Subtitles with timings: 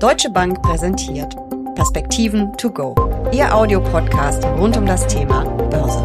[0.00, 1.36] Deutsche Bank präsentiert
[1.74, 2.94] Perspektiven to go.
[3.34, 6.02] Ihr Audiopodcast rund um das Thema Börse.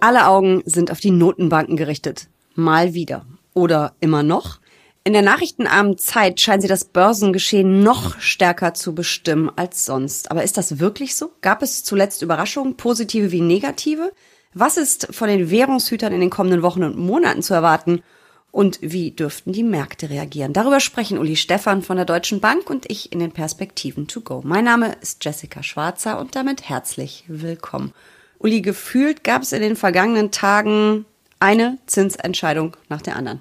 [0.00, 2.28] Alle Augen sind auf die Notenbanken gerichtet.
[2.54, 3.24] Mal wieder.
[3.54, 4.60] Oder immer noch.
[5.04, 10.30] In der nachrichtenarmen Zeit scheinen sie das Börsengeschehen noch stärker zu bestimmen als sonst.
[10.30, 11.32] Aber ist das wirklich so?
[11.40, 14.12] Gab es zuletzt Überraschungen, positive wie negative?
[14.52, 18.02] Was ist von den Währungshütern in den kommenden Wochen und Monaten zu erwarten?
[18.50, 20.52] Und wie dürften die Märkte reagieren?
[20.52, 24.40] Darüber sprechen Uli Stephan von der Deutschen Bank und ich in den Perspektiven to go.
[24.44, 27.92] Mein Name ist Jessica Schwarzer und damit herzlich willkommen.
[28.38, 31.04] Uli, gefühlt gab es in den vergangenen Tagen
[31.40, 33.40] eine Zinsentscheidung nach der anderen.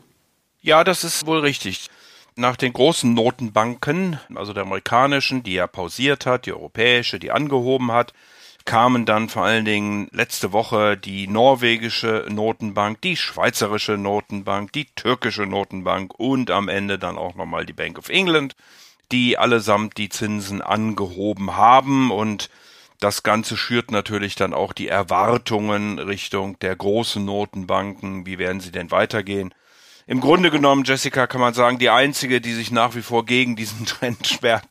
[0.62, 1.90] Ja, das ist wohl richtig.
[2.36, 7.92] Nach den großen Notenbanken, also der amerikanischen, die ja pausiert hat, die europäische, die angehoben
[7.92, 8.14] hat,
[8.68, 15.48] kamen dann vor allen Dingen letzte Woche die norwegische Notenbank, die schweizerische Notenbank, die türkische
[15.48, 18.56] Notenbank und am Ende dann auch nochmal die Bank of England,
[19.12, 22.50] die allesamt die Zinsen angehoben haben und
[23.00, 28.26] das Ganze schürt natürlich dann auch die Erwartungen Richtung der großen Notenbanken.
[28.26, 29.54] Wie werden sie denn weitergehen?
[30.08, 33.56] Im Grunde genommen, Jessica, kann man sagen, die einzige, die sich nach wie vor gegen
[33.56, 34.68] diesen Trend sperrt,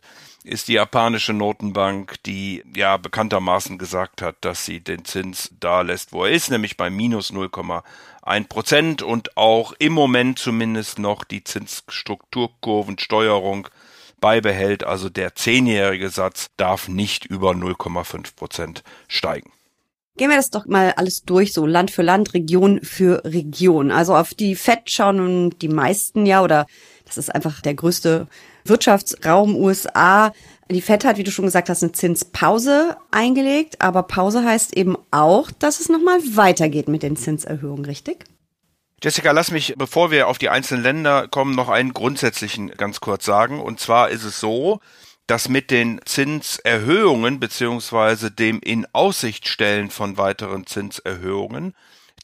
[0.46, 6.12] ist die japanische Notenbank, die ja bekanntermaßen gesagt hat, dass sie den Zins da lässt,
[6.12, 11.42] wo er ist, nämlich bei minus 0,1 Prozent und auch im Moment zumindest noch die
[11.42, 13.66] Zinsstrukturkurvensteuerung
[14.20, 14.84] beibehält.
[14.84, 19.50] Also der zehnjährige Satz darf nicht über 0,5 Prozent steigen.
[20.16, 23.90] Gehen wir das doch mal alles durch, so Land für Land, Region für Region.
[23.90, 26.66] Also auf die FED schauen die meisten ja, oder
[27.04, 28.26] das ist einfach der größte
[28.68, 30.32] Wirtschaftsraum USA.
[30.70, 34.96] Die FED hat, wie du schon gesagt hast, eine Zinspause eingelegt, aber Pause heißt eben
[35.10, 38.24] auch, dass es nochmal weitergeht mit den Zinserhöhungen, richtig?
[39.02, 43.24] Jessica, lass mich, bevor wir auf die einzelnen Länder kommen, noch einen grundsätzlichen ganz kurz
[43.24, 43.60] sagen.
[43.60, 44.80] Und zwar ist es so,
[45.26, 51.74] dass mit den Zinserhöhungen beziehungsweise dem in Aussicht stellen von weiteren Zinserhöhungen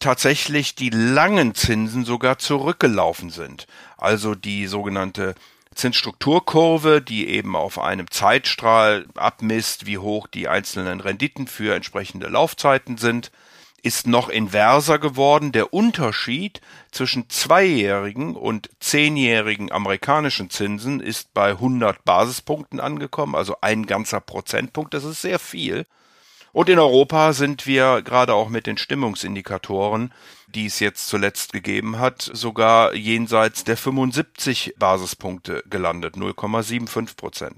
[0.00, 3.66] tatsächlich die langen Zinsen sogar zurückgelaufen sind.
[3.96, 5.34] Also die sogenannte
[5.74, 12.98] Zinsstrukturkurve, die eben auf einem Zeitstrahl abmisst, wie hoch die einzelnen Renditen für entsprechende Laufzeiten
[12.98, 13.30] sind,
[13.82, 15.52] ist noch inverser geworden.
[15.52, 16.60] Der Unterschied
[16.92, 24.94] zwischen zweijährigen und zehnjährigen amerikanischen Zinsen ist bei 100 Basispunkten angekommen, also ein ganzer Prozentpunkt.
[24.94, 25.86] Das ist sehr viel.
[26.52, 30.12] Und in Europa sind wir gerade auch mit den Stimmungsindikatoren,
[30.48, 37.56] die es jetzt zuletzt gegeben hat, sogar jenseits der 75 Basispunkte gelandet, 0,75 Prozent.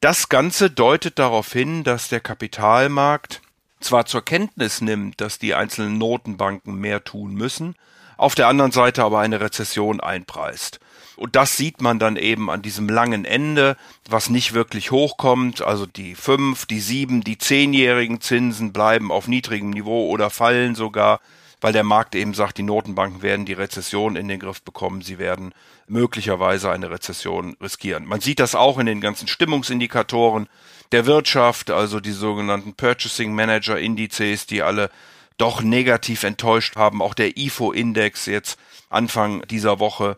[0.00, 3.42] Das Ganze deutet darauf hin, dass der Kapitalmarkt
[3.80, 7.74] zwar zur Kenntnis nimmt, dass die einzelnen Notenbanken mehr tun müssen,
[8.16, 10.80] auf der anderen Seite aber eine Rezession einpreist.
[11.16, 13.76] Und das sieht man dann eben an diesem langen Ende,
[14.08, 15.62] was nicht wirklich hochkommt.
[15.62, 21.20] Also die fünf, die sieben, die zehnjährigen Zinsen bleiben auf niedrigem Niveau oder fallen sogar,
[21.60, 25.02] weil der Markt eben sagt, die Notenbanken werden die Rezession in den Griff bekommen.
[25.02, 25.54] Sie werden
[25.86, 28.06] möglicherweise eine Rezession riskieren.
[28.06, 30.48] Man sieht das auch in den ganzen Stimmungsindikatoren
[30.92, 34.90] der Wirtschaft, also die sogenannten Purchasing Manager Indizes, die alle
[35.38, 37.02] doch negativ enttäuscht haben.
[37.02, 38.58] Auch der IFO-Index jetzt
[38.90, 40.16] Anfang dieser Woche.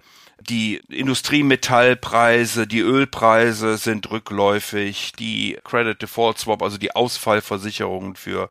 [0.48, 5.12] Die Industriemetallpreise, die Ölpreise sind rückläufig.
[5.18, 8.50] Die Credit Default Swap, also die Ausfallversicherungen für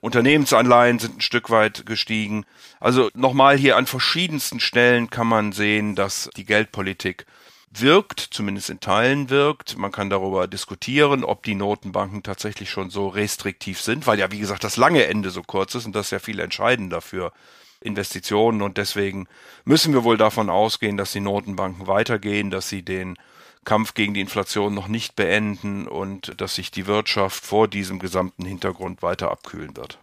[0.00, 2.46] Unternehmensanleihen sind ein Stück weit gestiegen.
[2.80, 7.26] Also nochmal hier an verschiedensten Stellen kann man sehen, dass die Geldpolitik
[7.70, 9.76] wirkt, zumindest in Teilen wirkt.
[9.76, 14.38] Man kann darüber diskutieren, ob die Notenbanken tatsächlich schon so restriktiv sind, weil ja, wie
[14.38, 17.32] gesagt, das lange Ende so kurz ist und das ist ja viel entscheidender für
[17.80, 19.26] Investitionen und deswegen
[19.64, 23.16] müssen wir wohl davon ausgehen, dass die Notenbanken weitergehen, dass sie den
[23.64, 28.44] Kampf gegen die Inflation noch nicht beenden und dass sich die Wirtschaft vor diesem gesamten
[28.44, 29.98] Hintergrund weiter abkühlen wird.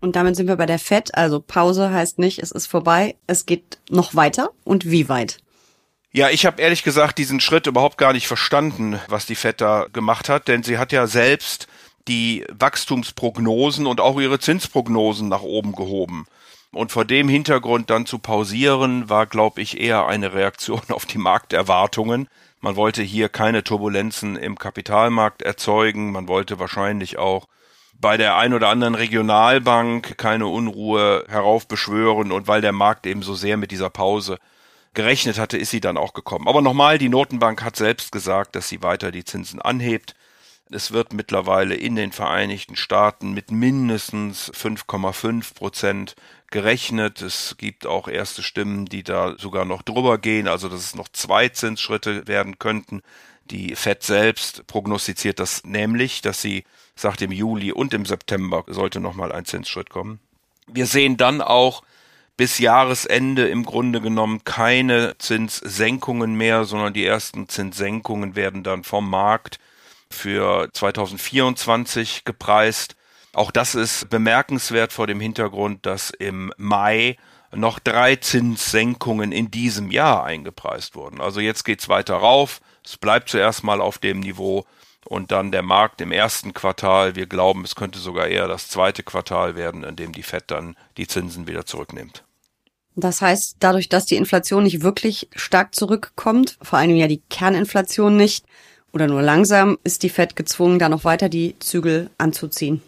[0.00, 1.14] Und damit sind wir bei der FED.
[1.14, 3.14] Also Pause heißt nicht, es ist vorbei.
[3.26, 4.50] Es geht noch weiter.
[4.64, 5.38] Und wie weit?
[6.10, 9.86] Ja, ich habe ehrlich gesagt diesen Schritt überhaupt gar nicht verstanden, was die FED da
[9.90, 11.68] gemacht hat, denn sie hat ja selbst
[12.08, 16.26] die Wachstumsprognosen und auch ihre Zinsprognosen nach oben gehoben.
[16.72, 21.18] Und vor dem Hintergrund dann zu pausieren, war, glaube ich, eher eine Reaktion auf die
[21.18, 22.28] Markterwartungen.
[22.60, 26.12] Man wollte hier keine Turbulenzen im Kapitalmarkt erzeugen.
[26.12, 27.46] Man wollte wahrscheinlich auch
[28.00, 33.34] bei der ein oder anderen Regionalbank keine Unruhe heraufbeschwören und weil der Markt eben so
[33.34, 34.38] sehr mit dieser Pause
[34.94, 36.48] gerechnet hatte, ist sie dann auch gekommen.
[36.48, 40.14] Aber nochmal, die Notenbank hat selbst gesagt, dass sie weiter die Zinsen anhebt.
[40.74, 46.16] Es wird mittlerweile in den Vereinigten Staaten mit mindestens 5,5 Prozent
[46.50, 47.20] gerechnet.
[47.20, 51.08] Es gibt auch erste Stimmen, die da sogar noch drüber gehen, also dass es noch
[51.08, 53.02] zwei Zinsschritte werden könnten.
[53.50, 56.64] Die Fed selbst prognostiziert das nämlich, dass sie
[56.94, 60.20] sagt, im Juli und im September sollte nochmal ein Zinsschritt kommen.
[60.66, 61.82] Wir sehen dann auch
[62.36, 69.10] bis Jahresende im Grunde genommen keine Zinssenkungen mehr, sondern die ersten Zinssenkungen werden dann vom
[69.10, 69.58] Markt
[70.12, 72.96] für 2024 gepreist.
[73.32, 77.16] Auch das ist bemerkenswert vor dem Hintergrund, dass im Mai
[77.54, 81.20] noch drei Zinssenkungen in diesem Jahr eingepreist wurden.
[81.20, 82.60] Also jetzt geht's weiter rauf.
[82.84, 84.64] Es bleibt zuerst mal auf dem Niveau
[85.04, 87.14] und dann der Markt im ersten Quartal.
[87.16, 90.76] Wir glauben, es könnte sogar eher das zweite Quartal werden, in dem die Fed dann
[90.96, 92.24] die Zinsen wieder zurücknimmt.
[92.94, 98.16] Das heißt, dadurch, dass die Inflation nicht wirklich stark zurückkommt, vor allem ja die Kerninflation
[98.16, 98.44] nicht,
[98.92, 102.82] oder nur langsam, ist die Fed gezwungen, da noch weiter die Zügel anzuziehen.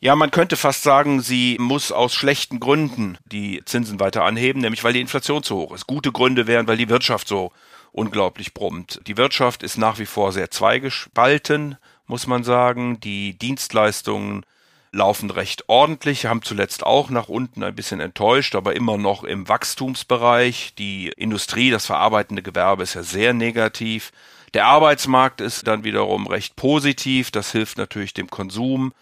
[0.00, 4.84] Ja, man könnte fast sagen, sie muss aus schlechten Gründen die Zinsen weiter anheben, nämlich
[4.84, 5.88] weil die Inflation zu hoch ist.
[5.88, 7.50] Gute Gründe wären, weil die Wirtschaft so
[7.90, 9.00] unglaublich brummt.
[9.08, 11.76] Die Wirtschaft ist nach wie vor sehr zweigespalten,
[12.06, 13.00] muss man sagen.
[13.00, 14.44] Die Dienstleistungen
[14.92, 19.48] laufen recht ordentlich, haben zuletzt auch nach unten ein bisschen enttäuscht, aber immer noch im
[19.48, 20.74] Wachstumsbereich.
[20.78, 24.12] Die Industrie, das verarbeitende Gewerbe ist ja sehr negativ.
[24.54, 27.30] Der Arbeitsmarkt ist dann wiederum recht positiv.
[27.30, 28.92] Das hilft natürlich dem Konsum.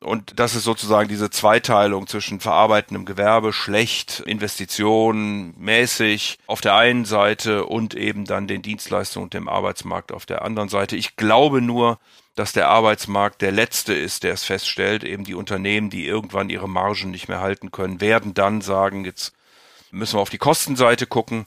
[0.00, 7.06] Und das ist sozusagen diese Zweiteilung zwischen verarbeitendem Gewerbe, schlecht, Investitionen, mäßig auf der einen
[7.06, 10.96] Seite und eben dann den Dienstleistungen und dem Arbeitsmarkt auf der anderen Seite.
[10.96, 11.98] Ich glaube nur,
[12.34, 15.02] dass der Arbeitsmarkt der letzte ist, der es feststellt.
[15.02, 19.32] Eben die Unternehmen, die irgendwann ihre Margen nicht mehr halten können, werden dann sagen, jetzt
[19.90, 21.46] müssen wir auf die Kostenseite gucken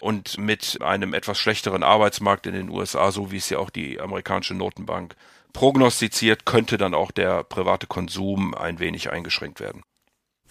[0.00, 4.00] und mit einem etwas schlechteren Arbeitsmarkt in den USA, so wie es ja auch die
[4.00, 5.16] amerikanische Notenbank
[5.52, 9.82] prognostiziert, könnte dann auch der private Konsum ein wenig eingeschränkt werden.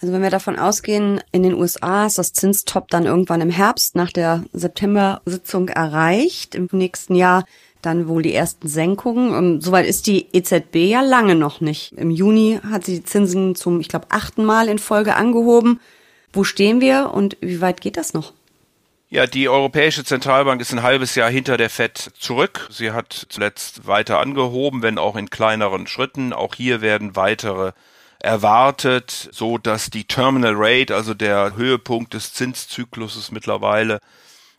[0.00, 3.96] Also wenn wir davon ausgehen, in den USA ist das Zinstop dann irgendwann im Herbst
[3.96, 6.54] nach der September-Sitzung erreicht.
[6.54, 7.44] Im nächsten Jahr
[7.80, 9.60] dann wohl die ersten Senkungen.
[9.60, 11.92] Soweit ist die EZB ja lange noch nicht.
[11.92, 15.80] Im Juni hat sie die Zinsen zum, ich glaube, achten Mal in Folge angehoben.
[16.32, 18.34] Wo stehen wir und wie weit geht das noch?
[19.08, 22.66] Ja, die Europäische Zentralbank ist ein halbes Jahr hinter der Fed zurück.
[22.70, 26.32] Sie hat zuletzt weiter angehoben, wenn auch in kleineren Schritten.
[26.32, 27.70] Auch hier werden weitere
[28.18, 34.00] erwartet, so dass die Terminal Rate, also der Höhepunkt des Zinszykluses mittlerweile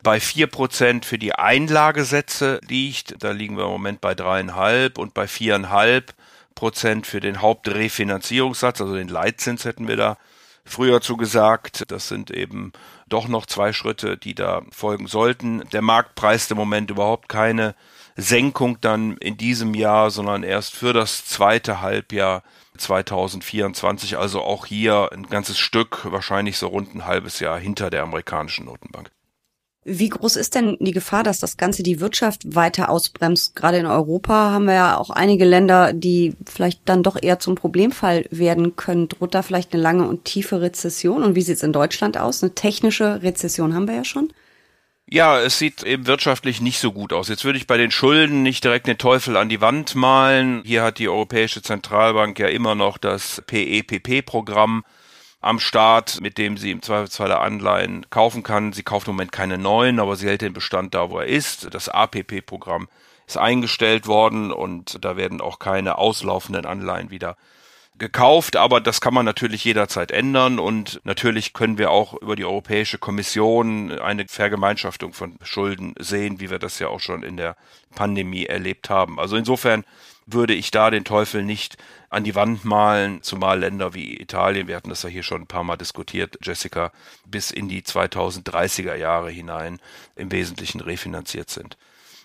[0.02, 3.22] bei vier Prozent für die Einlagesätze liegt.
[3.22, 6.14] Da liegen wir im Moment bei dreieinhalb und bei viereinhalb
[6.56, 10.18] Prozent für den Hauptrefinanzierungssatz, also den Leitzins hätten wir da
[10.64, 11.92] früher zugesagt.
[11.92, 12.72] Das sind eben
[13.10, 15.68] doch noch zwei Schritte, die da folgen sollten.
[15.72, 17.76] Der Markt preist im Moment überhaupt keine
[18.16, 22.44] Senkung dann in diesem Jahr, sondern erst für das zweite Halbjahr
[22.78, 24.18] 2024.
[24.18, 28.66] Also auch hier ein ganzes Stück, wahrscheinlich so rund ein halbes Jahr hinter der amerikanischen
[28.66, 29.12] Notenbank.
[29.90, 33.56] Wie groß ist denn die Gefahr, dass das Ganze die Wirtschaft weiter ausbremst?
[33.56, 37.56] Gerade in Europa haben wir ja auch einige Länder, die vielleicht dann doch eher zum
[37.56, 39.08] Problemfall werden können.
[39.08, 41.24] Droht da vielleicht eine lange und tiefe Rezession?
[41.24, 42.44] Und wie sieht es in Deutschland aus?
[42.44, 44.34] Eine technische Rezession haben wir ja schon.
[45.10, 47.30] Ja, es sieht eben wirtschaftlich nicht so gut aus.
[47.30, 50.64] Jetzt würde ich bei den Schulden nicht direkt den Teufel an die Wand malen.
[50.66, 54.84] Hier hat die Europäische Zentralbank ja immer noch das PEPP-Programm
[55.40, 58.74] am Start, mit dem sie im Zweifelsfall Anleihen kaufen kann.
[58.74, 61.74] Sie kauft im Moment keine neuen, aber sie hält den Bestand da, wo er ist.
[61.74, 62.88] Das APP-Programm
[63.28, 67.38] ist eingestellt worden und da werden auch keine auslaufenden Anleihen wieder
[67.98, 72.46] gekauft, aber das kann man natürlich jederzeit ändern und natürlich können wir auch über die
[72.46, 77.56] Europäische Kommission eine Vergemeinschaftung von Schulden sehen, wie wir das ja auch schon in der
[77.96, 79.20] Pandemie erlebt haben.
[79.20, 79.84] Also insofern
[80.28, 81.78] würde ich da den Teufel nicht
[82.10, 85.48] an die Wand malen, zumal Länder wie Italien, wir hatten das ja hier schon ein
[85.48, 86.92] paar Mal diskutiert, Jessica,
[87.26, 89.80] bis in die 2030er Jahre hinein
[90.16, 91.78] im Wesentlichen refinanziert sind.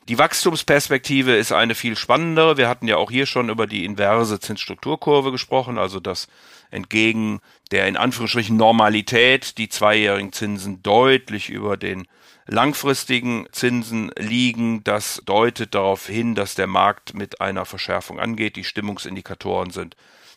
[0.08, 2.56] Die Wachstumsperspektive ist eine viel spannendere.
[2.56, 6.26] Wir hatten ja auch hier schon über die inverse Zinsstrukturkurve gesprochen, also dass
[6.72, 7.40] entgegen
[7.70, 12.08] der in Anführungsstrichen Normalität die zweijährigen Zinsen deutlich über den
[12.46, 14.84] langfristigen Zinsen liegen.
[14.84, 18.56] Das deutet darauf hin, dass der Markt mit einer Verschärfung angeht.
[18.56, 19.96] Die Stimmungsindikatoren sind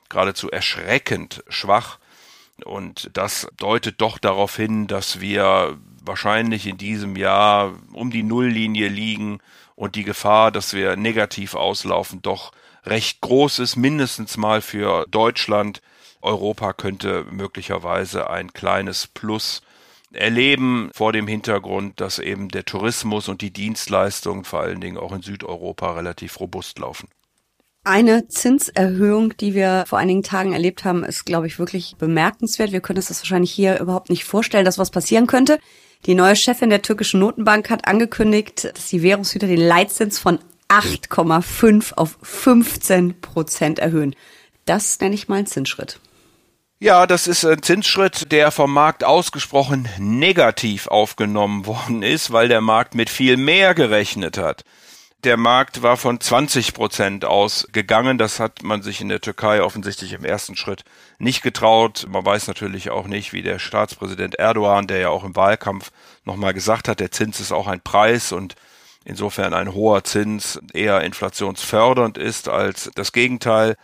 [0.10, 2.00] geradezu erschreckend schwach.
[2.64, 8.88] Und das deutet doch darauf hin, dass wir wahrscheinlich in diesem Jahr um die Nulllinie
[8.88, 9.40] liegen
[9.76, 12.54] und die Gefahr, dass wir negativ auslaufen, doch
[12.86, 15.82] recht groß ist, mindestens mal für Deutschland.
[16.22, 19.62] Europa könnte möglicherweise ein kleines Plus
[20.16, 25.12] erleben vor dem Hintergrund, dass eben der Tourismus und die Dienstleistungen vor allen Dingen auch
[25.12, 27.08] in Südeuropa relativ robust laufen.
[27.84, 32.72] Eine Zinserhöhung, die wir vor einigen Tagen erlebt haben, ist, glaube ich, wirklich bemerkenswert.
[32.72, 35.60] Wir können uns das wahrscheinlich hier überhaupt nicht vorstellen, dass was passieren könnte.
[36.08, 41.94] Die neue Chefin der türkischen Notenbank hat angekündigt, dass die Währungshüter den Leitzins von 8,5
[41.94, 44.16] auf 15 Prozent erhöhen.
[44.66, 46.00] Das nenne ich mal einen Zinsschritt.
[46.80, 52.60] Ja, das ist ein Zinsschritt, der vom Markt ausgesprochen negativ aufgenommen worden ist, weil der
[52.60, 54.66] Markt mit viel mehr gerechnet hat.
[55.24, 58.18] Der Markt war von 20 Prozent ausgegangen.
[58.18, 60.84] Das hat man sich in der Türkei offensichtlich im ersten Schritt
[61.18, 62.08] nicht getraut.
[62.10, 65.92] Man weiß natürlich auch nicht, wie der Staatspräsident Erdogan, der ja auch im Wahlkampf
[66.26, 68.56] nochmal gesagt hat, der Zins ist auch ein Preis und
[69.06, 73.78] insofern ein hoher Zins eher inflationsfördernd ist als das Gegenteil.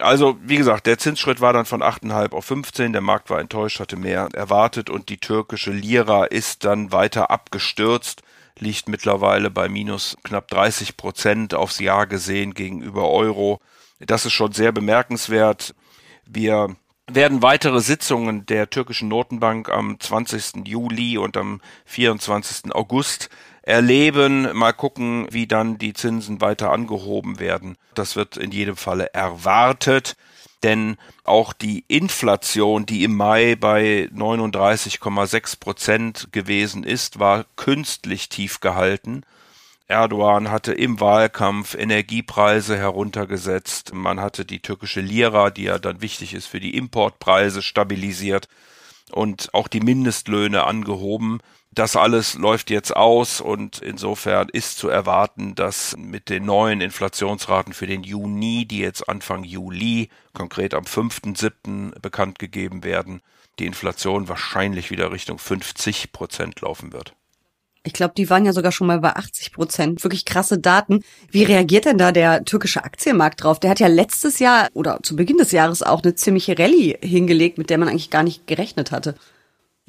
[0.00, 2.92] Also, wie gesagt, der Zinsschritt war dann von 8,5 auf 15.
[2.92, 8.22] Der Markt war enttäuscht, hatte mehr erwartet und die türkische Lira ist dann weiter abgestürzt
[8.60, 13.60] liegt mittlerweile bei minus knapp 30 Prozent aufs Jahr gesehen gegenüber Euro.
[13.98, 15.74] Das ist schon sehr bemerkenswert.
[16.26, 16.76] Wir
[17.06, 20.66] werden weitere Sitzungen der türkischen Notenbank am 20.
[20.66, 22.74] Juli und am 24.
[22.74, 23.30] August
[23.62, 24.56] erleben.
[24.56, 27.76] Mal gucken, wie dann die Zinsen weiter angehoben werden.
[27.94, 30.16] Das wird in jedem Falle erwartet
[30.62, 38.60] denn auch die Inflation, die im Mai bei 39,6 Prozent gewesen ist, war künstlich tief
[38.60, 39.22] gehalten.
[39.86, 43.92] Erdogan hatte im Wahlkampf Energiepreise heruntergesetzt.
[43.94, 48.48] Man hatte die türkische Lira, die ja dann wichtig ist für die Importpreise, stabilisiert
[49.10, 51.40] und auch die Mindestlöhne angehoben.
[51.72, 57.72] Das alles läuft jetzt aus und insofern ist zu erwarten, dass mit den neuen Inflationsraten
[57.74, 62.00] für den Juni, die jetzt Anfang Juli, konkret am 5.7.
[62.00, 63.22] bekannt gegeben werden,
[63.60, 67.14] die Inflation wahrscheinlich wieder Richtung 50 Prozent laufen wird.
[67.82, 70.04] Ich glaube, die waren ja sogar schon mal bei 80 Prozent.
[70.04, 71.02] Wirklich krasse Daten.
[71.30, 73.60] Wie reagiert denn da der türkische Aktienmarkt drauf?
[73.60, 77.58] Der hat ja letztes Jahr oder zu Beginn des Jahres auch eine ziemliche Rallye hingelegt,
[77.58, 79.14] mit der man eigentlich gar nicht gerechnet hatte.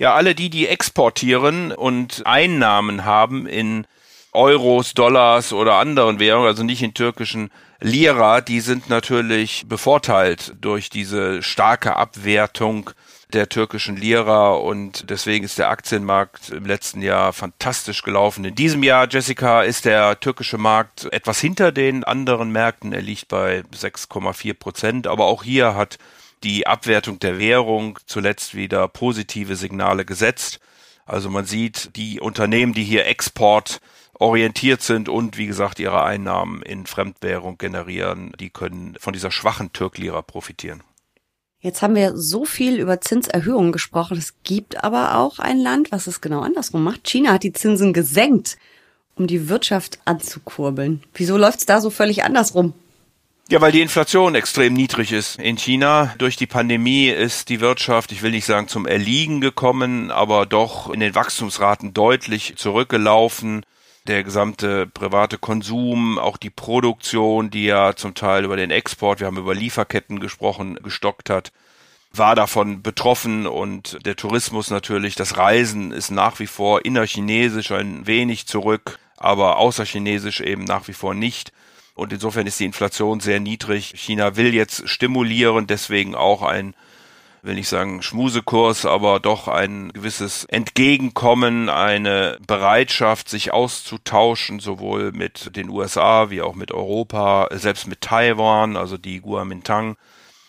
[0.01, 3.86] Ja, alle die, die exportieren und Einnahmen haben in
[4.31, 10.89] Euros, Dollars oder anderen Währungen, also nicht in türkischen Lira, die sind natürlich bevorteilt durch
[10.89, 12.89] diese starke Abwertung
[13.34, 18.43] der türkischen Lira und deswegen ist der Aktienmarkt im letzten Jahr fantastisch gelaufen.
[18.43, 22.91] In diesem Jahr, Jessica, ist der türkische Markt etwas hinter den anderen Märkten.
[22.91, 26.00] Er liegt bei 6,4 Prozent, aber auch hier hat
[26.43, 30.60] die Abwertung der Währung zuletzt wieder positive Signale gesetzt.
[31.05, 36.86] Also man sieht, die Unternehmen, die hier exportorientiert sind und wie gesagt ihre Einnahmen in
[36.86, 40.83] Fremdwährung generieren, die können von dieser schwachen Türklira profitieren.
[41.60, 44.17] Jetzt haben wir so viel über Zinserhöhungen gesprochen.
[44.17, 47.03] Es gibt aber auch ein Land, was es genau andersrum macht.
[47.03, 48.57] China hat die Zinsen gesenkt,
[49.15, 51.03] um die Wirtschaft anzukurbeln.
[51.13, 52.74] Wieso läuft's da so völlig andersrum?
[53.51, 55.38] Ja, weil die Inflation extrem niedrig ist.
[55.38, 60.10] In China durch die Pandemie ist die Wirtschaft, ich will nicht sagen zum Erliegen gekommen,
[60.10, 63.65] aber doch in den Wachstumsraten deutlich zurückgelaufen.
[64.08, 69.27] Der gesamte private Konsum, auch die Produktion, die ja zum Teil über den Export, wir
[69.27, 71.51] haben über Lieferketten gesprochen, gestockt hat,
[72.13, 78.08] war davon betroffen und der Tourismus natürlich, das Reisen ist nach wie vor innerchinesisch ein
[78.08, 81.51] wenig zurück, aber außerchinesisch eben nach wie vor nicht.
[82.01, 83.93] Und insofern ist die Inflation sehr niedrig.
[83.96, 86.74] China will jetzt stimulieren, deswegen auch ein,
[87.43, 95.55] will nicht sagen Schmusekurs, aber doch ein gewisses Entgegenkommen, eine Bereitschaft, sich auszutauschen, sowohl mit
[95.55, 99.96] den USA wie auch mit Europa, selbst mit Taiwan, also die Guomintang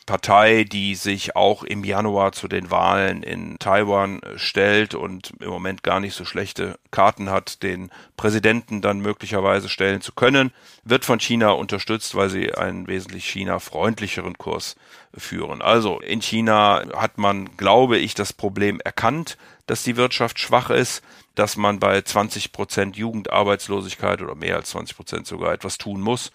[0.06, 5.82] Partei, die sich auch im Januar zu den Wahlen in Taiwan stellt und im Moment
[5.82, 10.52] gar nicht so schlechte Karten hat, den Präsidenten dann möglicherweise stellen zu können,
[10.84, 14.76] wird von China unterstützt, weil sie einen wesentlich China-freundlicheren Kurs
[15.16, 15.62] führen.
[15.62, 21.02] Also in China hat man, glaube ich, das Problem erkannt, dass die Wirtschaft schwach ist,
[21.34, 26.32] dass man bei 20 Prozent Jugendarbeitslosigkeit oder mehr als 20 Prozent sogar etwas tun muss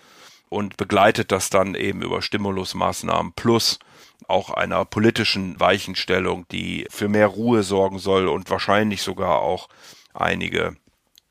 [0.50, 3.80] und begleitet das dann eben über Stimulusmaßnahmen plus
[4.28, 9.70] auch einer politischen Weichenstellung, die für mehr Ruhe sorgen soll und wahrscheinlich sogar auch
[10.14, 10.76] einige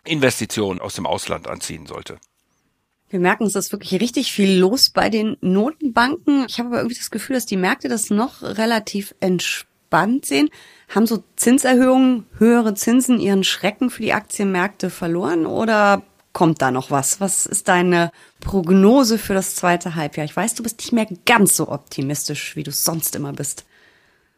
[0.05, 2.19] Investitionen aus dem Ausland anziehen sollte.
[3.09, 6.47] Wir merken, es ist wirklich richtig viel los bei den Notenbanken.
[6.49, 10.49] Ich habe aber irgendwie das Gefühl, dass die Märkte das noch relativ entspannt sehen.
[10.93, 16.03] Haben so Zinserhöhungen, höhere Zinsen ihren Schrecken für die Aktienmärkte verloren oder
[16.37, 17.19] kommt da noch was?
[17.19, 20.27] Was ist deine Prognose für das zweite Halbjahr?
[20.27, 23.65] Ich weiß, du bist nicht mehr ganz so optimistisch, wie du sonst immer bist.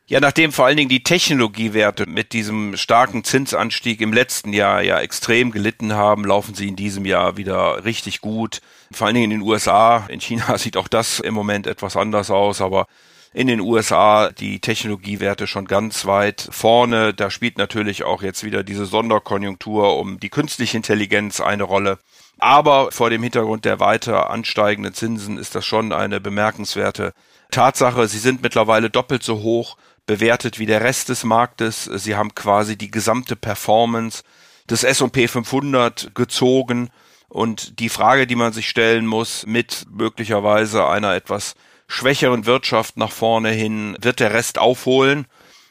[0.07, 5.01] Ja, nachdem vor allen Dingen die Technologiewerte mit diesem starken Zinsanstieg im letzten Jahr ja
[5.01, 8.61] extrem gelitten haben, laufen sie in diesem Jahr wieder richtig gut.
[8.93, 10.07] Vor allen Dingen in den USA.
[10.09, 12.87] In China sieht auch das im Moment etwas anders aus, aber
[13.33, 17.13] in den USA die Technologiewerte schon ganz weit vorne.
[17.15, 21.99] Da spielt natürlich auch jetzt wieder diese Sonderkonjunktur um die künstliche Intelligenz eine Rolle.
[22.39, 27.13] Aber vor dem Hintergrund der weiter ansteigenden Zinsen ist das schon eine bemerkenswerte
[27.51, 28.09] Tatsache.
[28.09, 31.85] Sie sind mittlerweile doppelt so hoch bewertet wie der Rest des Marktes.
[31.85, 34.23] Sie haben quasi die gesamte Performance
[34.71, 36.91] des S&P 500 gezogen
[37.29, 41.55] und die Frage, die man sich stellen muss, mit möglicherweise einer etwas
[41.89, 45.27] schwächeren Wirtschaft nach vorne hin, wird der Rest aufholen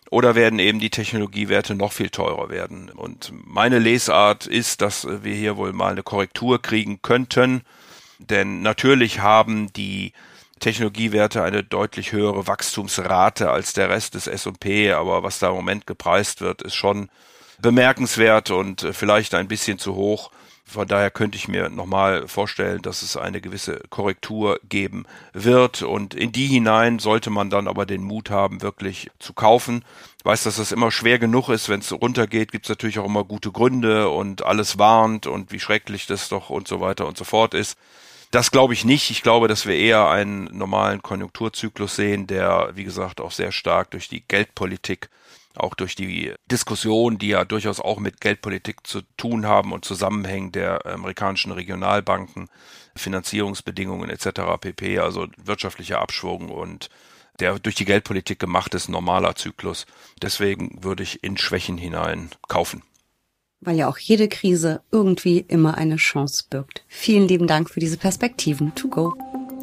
[0.10, 2.90] oder werden eben die Technologiewerte noch viel teurer werden?
[2.90, 7.62] Und meine Lesart ist, dass wir hier wohl mal eine Korrektur kriegen könnten,
[8.20, 10.12] denn natürlich haben die
[10.60, 15.86] Technologiewerte eine deutlich höhere Wachstumsrate als der Rest des S&P, aber was da im Moment
[15.86, 17.10] gepreist wird, ist schon
[17.60, 20.32] bemerkenswert und äh, vielleicht ein bisschen zu hoch.
[20.70, 25.82] Von daher könnte ich mir nochmal vorstellen, dass es eine gewisse Korrektur geben wird.
[25.82, 29.86] Und in die hinein sollte man dann aber den Mut haben, wirklich zu kaufen.
[30.20, 31.70] Ich weiß, dass das immer schwer genug ist.
[31.70, 35.60] Wenn es runtergeht, gibt es natürlich auch immer gute Gründe und alles warnt und wie
[35.62, 37.78] schrecklich das doch und so weiter und so fort ist.
[38.32, 39.10] Das glaube ich nicht.
[39.10, 43.92] Ich glaube, dass wir eher einen normalen Konjunkturzyklus sehen, der, wie gesagt, auch sehr stark
[43.92, 45.10] durch die Geldpolitik,
[45.58, 50.52] auch durch die Diskussion, die ja durchaus auch mit Geldpolitik zu tun haben und zusammenhängen
[50.52, 52.50] der amerikanischen Regionalbanken,
[52.96, 54.42] Finanzierungsbedingungen etc.
[54.60, 56.90] pp, also wirtschaftlicher Abschwung und
[57.40, 59.86] der durch die Geldpolitik gemacht ist, normaler Zyklus.
[60.22, 62.82] Deswegen würde ich in Schwächen hinein kaufen
[63.62, 66.84] weil ja auch jede Krise irgendwie immer eine Chance birgt.
[66.88, 68.74] Vielen lieben Dank für diese Perspektiven.
[68.76, 69.14] To go.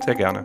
[0.04, 0.44] Sehr gerne.